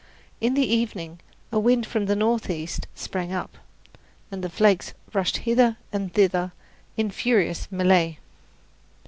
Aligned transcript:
In 0.39 0.55
the 0.55 0.65
evening 0.65 1.19
a 1.51 1.59
wind 1.59 1.85
from 1.85 2.07
the 2.07 2.15
northeast 2.15 2.87
sprang 2.95 3.31
up, 3.31 3.55
and 4.31 4.43
the 4.43 4.49
flakes 4.49 4.95
rushed 5.13 5.37
hither 5.45 5.77
and 5.93 6.11
thither 6.11 6.53
in 6.97 7.11
furious 7.11 7.67
melee. 7.69 8.17